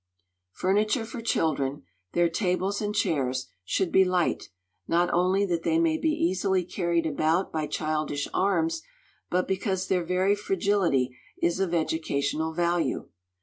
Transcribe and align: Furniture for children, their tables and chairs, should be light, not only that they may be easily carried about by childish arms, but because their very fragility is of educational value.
Furniture 0.53 1.05
for 1.05 1.21
children, 1.21 1.83
their 2.13 2.27
tables 2.27 2.81
and 2.81 2.95
chairs, 2.95 3.49
should 3.63 3.91
be 3.91 4.03
light, 4.03 4.49
not 4.87 5.13
only 5.13 5.45
that 5.45 5.61
they 5.61 5.77
may 5.77 5.95
be 5.95 6.09
easily 6.09 6.63
carried 6.65 7.05
about 7.05 7.51
by 7.51 7.67
childish 7.67 8.27
arms, 8.33 8.81
but 9.29 9.47
because 9.47 9.85
their 9.85 10.03
very 10.03 10.33
fragility 10.33 11.15
is 11.39 11.59
of 11.59 11.75
educational 11.75 12.51
value. 12.51 13.09